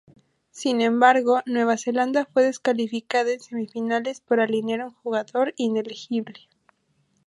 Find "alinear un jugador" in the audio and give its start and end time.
4.39-5.53